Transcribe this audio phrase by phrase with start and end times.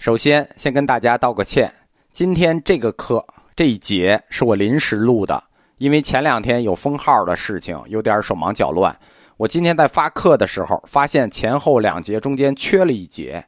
[0.00, 1.70] 首先，先跟大家道个歉，
[2.10, 3.22] 今天这个课
[3.54, 5.44] 这一节是我临时录的，
[5.76, 8.98] 因为前两天有封号的事情，有点手忙脚乱。
[9.36, 13.44] 我今天在发课的时候，发现前后两节中间缺了一节，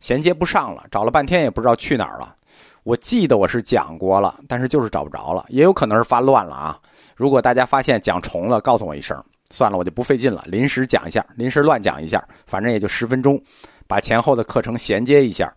[0.00, 2.36] 衔接不上了，找了半天也不知道去哪儿了。
[2.82, 6.78] 我记得我是讲过了，但是就是找不着了，也有可能是发乱了啊。
[7.16, 9.18] 如果大家发现讲重了，告诉我一声。
[9.48, 13.42] 算了，我就不费劲了，临时讲一下，临时乱讲一下，反正也就十分钟，
[13.88, 15.50] 把前后的课程衔接一下。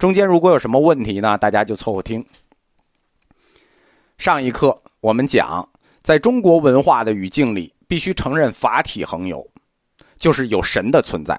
[0.00, 2.24] 中间如果有什么问题呢，大家就凑合听。
[4.16, 5.68] 上一课我们讲，
[6.02, 9.46] 在中国文化的语境里，必须承认法体恒有，
[10.18, 11.38] 就是有神的存在，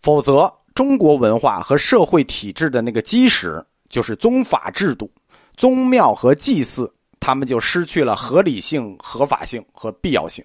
[0.00, 5.10] 否则中国文化和社会体制的那个基石，就是宗法制度、
[5.56, 10.44] 宗庙和祭祀，他们就失去了合理性、合法性和必要性。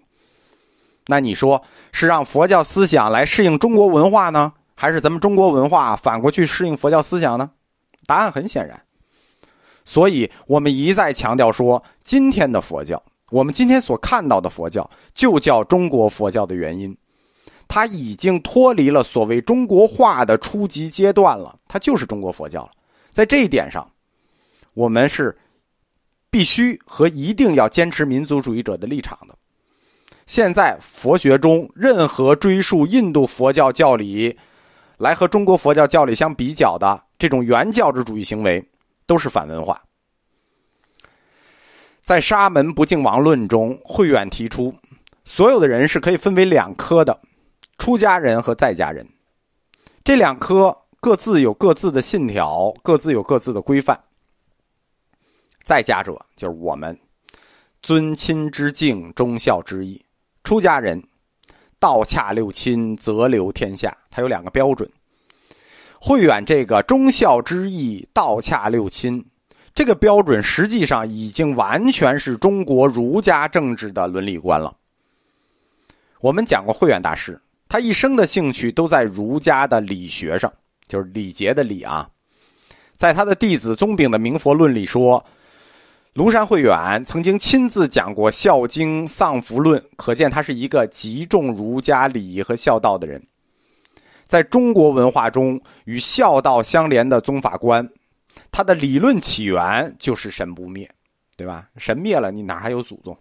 [1.07, 7.51] 那你说是让佛教思想来适应中国文化呢，还是咱们中国文化反过去适应佛教思想呢？
[8.07, 8.81] 答案很显然。
[9.85, 16.97] 所以我们一再强调说，今天的佛教，我们今天所看到的佛教，就叫中国佛教的原因，
[17.67, 22.71] 它已经脱离了所谓中国化的初级阶段了，它就是中国佛教了。
[23.11, 23.87] 在这一点上，
[24.73, 25.37] 我们是
[26.31, 29.35] 必须和一定要坚持民族主义者的立场的。
[30.25, 34.35] 现在佛学中任何追溯印度佛教教理，
[35.01, 38.63] 来和中国佛教教理相比较的这种原教旨主义行为，
[39.07, 39.81] 都是反文化。
[42.03, 44.71] 在沙门不净王论中，慧远提出，
[45.25, 47.19] 所有的人是可以分为两科的：
[47.79, 49.03] 出家人和在家人。
[50.03, 53.99] 这两科各自有各自的信条，各自有各自的规范。
[55.63, 56.95] 在家者就是我们，
[57.81, 59.99] 尊亲之敬，忠孝之义。
[60.43, 61.03] 出家人，
[61.79, 63.97] 道洽六亲，则留天下。
[64.11, 64.87] 他有两个标准。
[65.99, 69.25] 慧远这个忠孝之义，道洽六亲，
[69.73, 74.75] 这个标准实际上已经完全是中国儒家政治的伦理观了。
[76.19, 80.53] 我们讲过慧远大师，他一生的兴趣都在儒家的理学上，
[80.87, 82.07] 就是礼节的礼啊。
[82.95, 85.25] 在他的弟子宗炳的《明佛论》里说。
[86.13, 93.25] 庐山慧远曾经亲自讲过《孝经》《丧服论》，可见他是一个极重儒家礼仪和孝道的人。
[94.31, 97.85] 在中国文化中，与孝道相连的宗法观，
[98.49, 100.89] 它的理论起源就是神不灭，
[101.35, 101.67] 对吧？
[101.75, 103.17] 神灭了，你哪还有祖宗？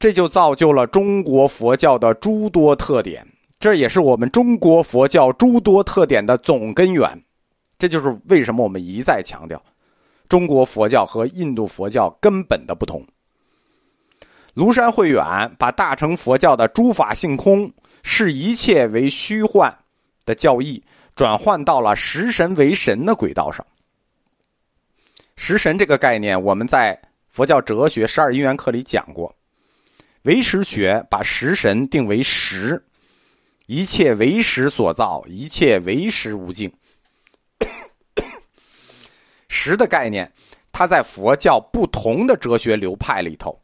[0.00, 3.24] 这就造就了中国佛教的诸多特点，
[3.60, 7.08] 这也是我们中国佛教诸多特点的总根源。
[7.78, 9.62] 这就是为什么我们一再强调。
[10.28, 13.06] 中国佛教和印度佛教根本的不同。
[14.56, 15.22] 庐山慧远
[15.56, 17.72] 把大乘佛教的诸法性空、
[18.02, 19.76] 视一切为虚幻
[20.24, 20.82] 的教义，
[21.14, 23.64] 转换到了食神为神的轨道上。
[25.36, 29.34] 食神这个概念，我们在佛教哲学十二因缘课里讲过。
[30.22, 32.80] 唯识学把食神定为实，
[33.66, 36.72] 一切为识所造，一切为识无境。
[39.48, 40.32] 食的概念，
[40.70, 43.60] 它在佛教不同的哲学流派里头，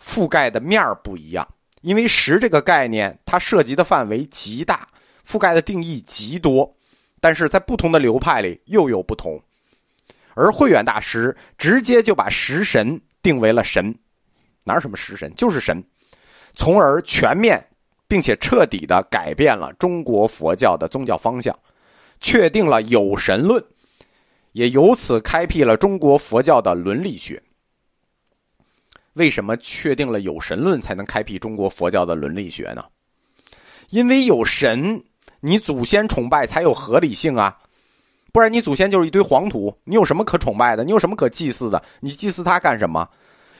[0.00, 1.46] 覆盖的面儿不一样。
[1.84, 4.88] 因为实这个概念，它涉及的范围极大，
[5.26, 6.74] 覆盖的定义极多，
[7.20, 9.38] 但是在不同的流派里又有不同。
[10.32, 13.94] 而慧远大师直接就把食神定为了神，
[14.64, 15.84] 哪有什么食神，就是神，
[16.54, 17.62] 从而全面
[18.08, 21.54] 并且彻底的改变了中国佛教的宗教方向，
[22.18, 23.62] 确定了有神论。
[24.52, 27.42] 也由此开辟了中国佛教的伦理学。
[29.14, 32.84] 为什么确定了有神论才能开辟中国佛教的伦理学呢？
[33.90, 35.02] 因为有神，
[35.40, 37.58] 你祖先崇拜才有合理性啊，
[38.32, 40.84] 不然你祖先就是一堆黄土，你有什么可崇拜的？
[40.84, 41.82] 你有什么可祭祀的？
[42.00, 43.08] 你祭祀他干什么？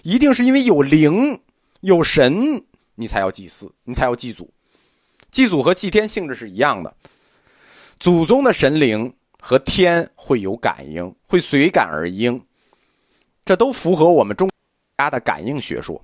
[0.03, 1.39] 一定是因为有灵、
[1.81, 2.63] 有神，
[2.95, 4.49] 你才要祭祀，你才要祭祖。
[5.31, 6.95] 祭祖和祭天性质是一样的，
[7.99, 9.13] 祖宗的神灵。
[9.47, 12.41] 和天会有感应，会随感而应，
[13.45, 14.49] 这都符合我们中
[14.99, 16.03] 家的感应学说。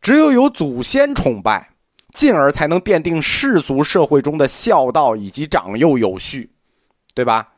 [0.00, 1.68] 只有有祖先崇拜，
[2.12, 6.50] 进而才能奠定世俗社会中的孝道以及长幼有序，
[7.14, 7.48] 对吧？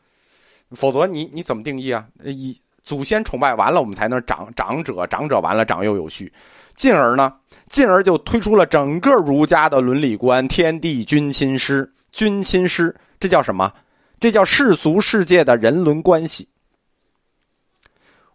[0.73, 2.07] 否则你你怎么定义啊？
[2.25, 6.31] 以祖先崇拜完了，我们才能长长者，长者完了长幼有序，
[6.75, 7.33] 进而呢，
[7.67, 13.73] 进而就推出了整个儒家的伦理观：天地君亲师，君亲师，这叫什么？
[14.21, 16.47] 这叫世俗世界的人伦关系。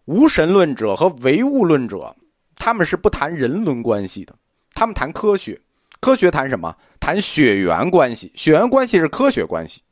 [0.09, 2.15] 无神论者和唯物论者，
[2.55, 4.33] 他们是不谈人伦关系的，
[4.73, 5.59] 他们谈科学。
[5.99, 6.75] 科学谈什么？
[6.99, 8.31] 谈血缘关系。
[8.33, 9.83] 血缘关系是科学关系，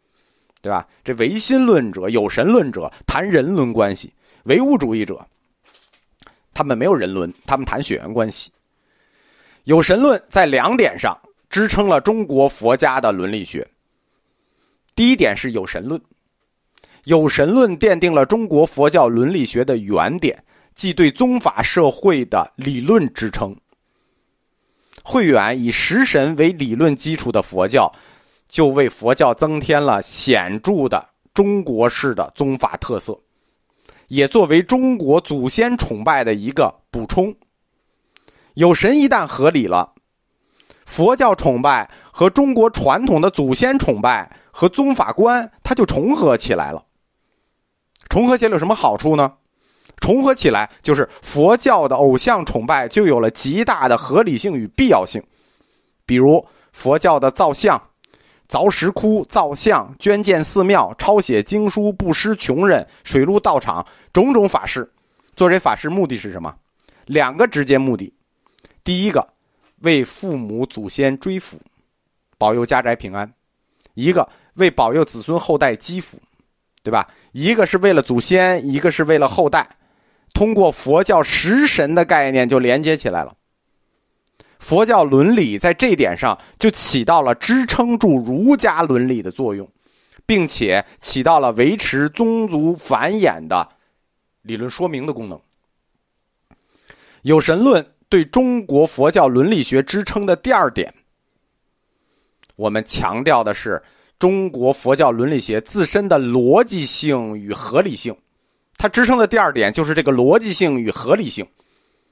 [0.59, 0.87] 对吧？
[1.03, 4.11] 这唯心论者、有神论者谈人伦关系，
[4.45, 5.23] 唯物主义者
[6.51, 8.51] 他们没有人伦，他们谈血缘关系。
[9.65, 11.15] 有神论在两点上
[11.47, 13.67] 支撑了中国佛家的伦理学。
[14.95, 16.01] 第一点是有神论，
[17.07, 20.43] 有神论奠定了中国佛教伦理学的原点，
[20.75, 23.55] 即对宗法社会的理论支撑。
[25.05, 27.89] 慧远以食神为理论基础的佛教，
[28.49, 33.17] 就为佛教增添了显著的中国式的宗法特色，
[34.09, 37.33] 也作为中国祖先崇拜的一个补充。
[38.55, 39.93] 有神一旦合理了，
[40.85, 46.83] 佛教崇拜和中国传统的祖先崇拜和宗法观，它就重合起来了。
[48.09, 49.33] 重合起来有什么好处呢？
[49.99, 55.21] 重合起来，就是佛教的偶像崇拜就有了极大的合理性与必要性。
[56.05, 57.81] 比如佛教的造像、
[58.47, 64.89] 凿石窟、造像、捐建寺庙、抄写经书、布施穷人、水陆道场种种法事，
[65.35, 66.55] 做这法事目的是什么？
[67.05, 68.13] 两个直接目的：
[68.83, 69.27] 第一个，
[69.79, 71.59] 为父母祖先追福，
[72.37, 73.27] 保佑家宅平安；
[73.95, 76.19] 一个为保佑子孙后代积福，
[76.87, 77.05] 对吧？
[77.33, 79.67] 一个是为了祖先，一个是为了后代。
[80.33, 83.35] 通过佛教食神的概念就连接起来了，
[84.59, 89.69] 佛教伦理在这点上就起到了支撑住儒家伦理的作用，
[90.25, 93.67] 并且起到了维持宗族繁衍的
[94.43, 95.37] 理论说明的功能。
[97.23, 100.93] 有神论对中国佛教伦理学支撑的第二点，
[102.55, 103.83] 我们强调的是
[104.19, 108.15] 中国佛教伦理学自身的逻辑性与合理性。
[108.77, 111.45] 它支撑的第二点就是这个逻辑性与合理性，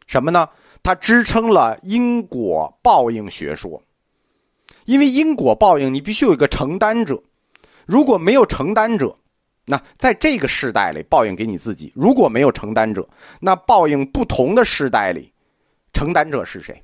[0.08, 0.50] 什么呢？
[0.82, 3.82] 它支撑了因果报应学说，
[4.86, 7.22] 因为因果报应你必须有一个承担者，
[7.86, 9.16] 如果没有承担者，
[9.66, 13.08] 那在这个时代里报应给你自己；如果没有承担者，
[13.40, 15.32] 那报应不同的时代里，
[15.94, 16.84] 承担者是谁？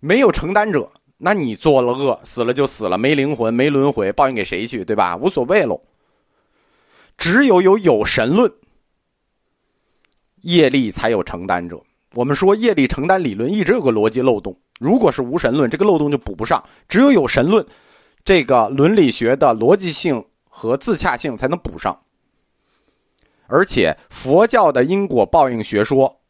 [0.00, 4.84] 没有承担者，那你做了恶，死了就死了，没灵魂，没轮回，报应给谁去？
[4.84, 5.16] 对吧？
[5.16, 5.80] 无所谓喽。
[7.16, 8.52] 只有有有神论，
[10.42, 11.80] 业力才有承担者。
[12.14, 16.62] 我们说业力承担理论一直有个逻辑漏洞，如果是无神论，这个漏洞就补不上。
[16.88, 17.64] 只有有神论，
[18.24, 21.98] 这个伦理学的逻辑性和自洽性才能补上。
[23.46, 26.20] 而且佛教的因果报应学说，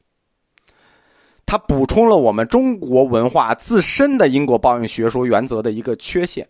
[1.55, 6.45] 它补充了我们中国文化自身的因果报应学说原则的一个缺陷。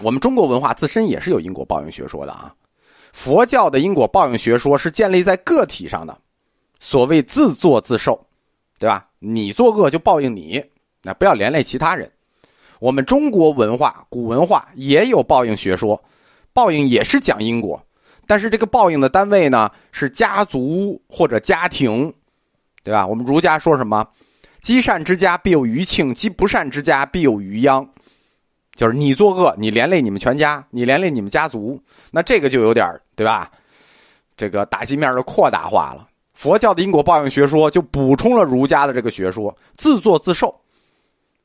[0.00, 2.54] 我们中国文化自身也是有因果报应学说的啊。
[3.12, 6.18] 佛教的因果报应学说是建立在个体上的，
[6.80, 8.18] 所谓自作自受，
[8.78, 9.06] 对吧？
[9.18, 10.64] 你作恶就报应你，
[11.02, 12.10] 那不要连累其他人。
[12.80, 16.02] 我们中国文化古文化也有报应学说，
[16.54, 17.78] 报应也是讲因果，
[18.26, 22.10] 但是这个报应的单位呢是家族或者家庭，
[22.86, 23.04] 对吧？
[23.04, 24.06] 我们儒家说什么？
[24.62, 27.84] 积善之家必有余庆，积不善之家必有余殃。
[28.76, 33.50] 就是你作恶，你连累你们全家，你连累你们家族，那这个就有点对吧？
[34.36, 36.06] 这个打击面的扩大化了。
[36.34, 40.54] 佛教的因果报应学说就补充了儒家的这个学说，自作自受，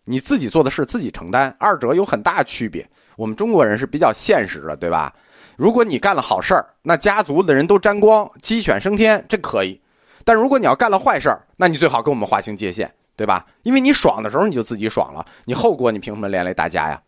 [0.04, 2.88] 你自己做的事自己承担，二者有很大区别。
[3.16, 5.12] 我们中国人是比较现实的，对吧？
[5.58, 9.80] 如果你干了好事儿，那家族的人都沾光，鸡犬升天，这可以；
[10.24, 13.46] 但如果你要干了坏事儿，那你最好跟我们划清界限，对吧？
[13.64, 17.02] 因为你爽的时候你就自己爽了，你后果你凭什么连累大家呀？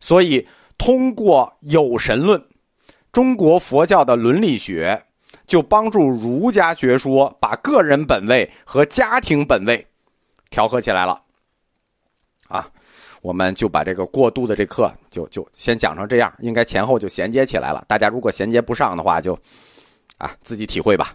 [0.00, 0.46] 所以，
[0.76, 2.40] 通过有神论，
[3.10, 5.02] 中国佛教的伦理学
[5.46, 9.84] 就帮助儒家学说把个人本位和家庭本位
[10.50, 11.20] 调和起来了。
[12.48, 12.70] 啊，
[13.20, 17.84] 我们就把这个过渡的这课就就先讲成这样，应该前后就衔接起来了。
[17.88, 19.36] 大家如果衔接不上的话，就
[20.16, 21.14] 啊自己体会吧。